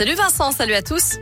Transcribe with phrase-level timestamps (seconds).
[0.00, 1.16] Salut Vincent, salut à tous.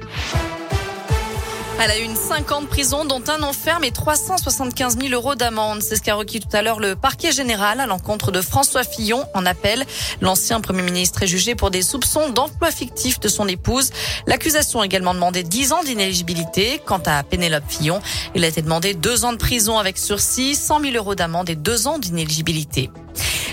[1.81, 5.81] Elle a eu une 50 prison, dont un enferme et 375 000 euros d'amende.
[5.81, 9.25] C'est ce qu'a requis tout à l'heure le parquet général à l'encontre de François Fillon
[9.33, 9.87] en appel.
[10.21, 13.93] L'ancien Premier ministre est jugé pour des soupçons d'emploi fictif de son épouse.
[14.27, 16.83] L'accusation a également demandé 10 ans d'inéligibilité.
[16.85, 18.03] Quant à Pénélope Fillon,
[18.35, 21.57] il a été demandé 2 ans de prison avec sursis, 100 000 euros d'amende et
[21.57, 22.91] 2 ans d'inéligibilité.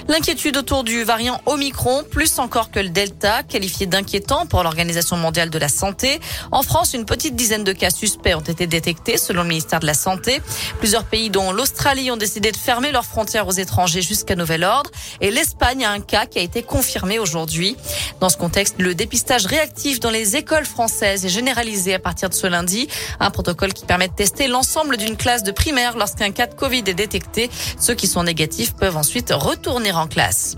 [0.09, 5.49] L'inquiétude autour du variant Omicron, plus encore que le Delta, qualifié d'inquiétant pour l'Organisation mondiale
[5.49, 6.19] de la santé.
[6.51, 9.85] En France, une petite dizaine de cas suspects ont été détectés selon le ministère de
[9.85, 10.41] la Santé.
[10.79, 14.91] Plusieurs pays, dont l'Australie, ont décidé de fermer leurs frontières aux étrangers jusqu'à nouvel ordre.
[15.21, 17.77] Et l'Espagne a un cas qui a été confirmé aujourd'hui.
[18.19, 22.33] Dans ce contexte, le dépistage réactif dans les écoles françaises est généralisé à partir de
[22.33, 22.89] ce lundi.
[23.21, 26.83] Un protocole qui permet de tester l'ensemble d'une classe de primaire lorsqu'un cas de Covid
[26.87, 27.49] est détecté.
[27.79, 30.57] Ceux qui sont négatifs peuvent ensuite retourner en classe.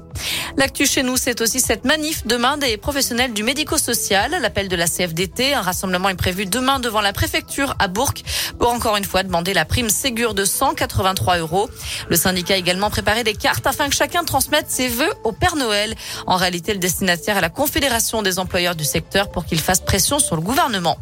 [0.58, 4.36] L'actu chez nous, c'est aussi cette manif demain des professionnels du médico-social.
[4.42, 8.14] L'appel de la CFDT, un rassemblement est prévu demain devant la préfecture à Bourg
[8.60, 11.70] pour encore une fois demander la prime Ségur de 183 euros.
[12.10, 15.56] Le syndicat a également préparé des cartes afin que chacun transmette ses vœux au Père
[15.56, 15.96] Noël.
[16.28, 20.20] En réalité, le destinataire est la Confédération des employeurs du secteur pour qu'il fasse pression
[20.20, 20.98] sur le gouvernement.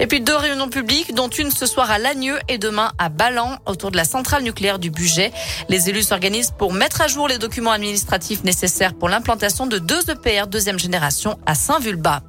[0.00, 3.58] Et puis deux réunions publiques, dont une ce soir à Lagneux et demain à Ballan,
[3.66, 5.32] autour de la centrale nucléaire du budget.
[5.68, 10.10] Les élus s'organisent pour mettre à jour les documents administratifs nécessaires pour l'implantation de deux
[10.10, 12.22] EPR deuxième génération à Saint-Vulbas.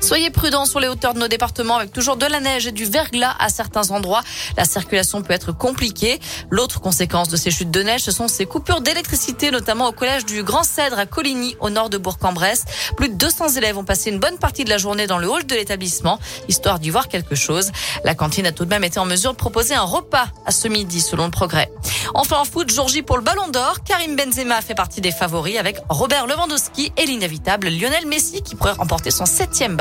[0.00, 2.84] Soyez prudents sur les hauteurs de nos départements avec toujours de la neige et du
[2.84, 4.22] verglas à certains endroits.
[4.56, 6.20] La circulation peut être compliquée.
[6.50, 10.24] L'autre conséquence de ces chutes de neige, ce sont ces coupures d'électricité, notamment au collège
[10.24, 12.64] du Grand Cèdre à Coligny, au nord de Bourg-en-Bresse.
[12.96, 15.44] Plus de 200 élèves ont passé une bonne partie de la journée dans le hall
[15.44, 17.72] de l'établissement, histoire d'y voir quelque chose.
[18.04, 20.68] La cantine a tout de même été en mesure de proposer un repas à ce
[20.68, 21.70] midi, selon le progrès.
[22.14, 23.82] Enfin en foot, Georgie pour le Ballon d'Or.
[23.84, 28.72] Karim Benzema fait partie des favoris avec Robert Lewandowski et l'inévitable Lionel Messi qui pourrait
[28.72, 29.76] remporter son septième